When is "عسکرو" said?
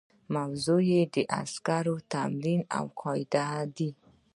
1.41-1.95